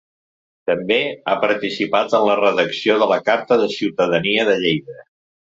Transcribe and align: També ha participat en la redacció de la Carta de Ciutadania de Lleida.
També 0.69 0.97
ha 1.27 1.35
participat 1.43 2.17
en 2.21 2.25
la 2.29 2.39
redacció 2.41 2.97
de 3.05 3.11
la 3.15 3.21
Carta 3.31 3.61
de 3.65 3.71
Ciutadania 3.77 4.49
de 4.51 4.61
Lleida. 4.65 4.99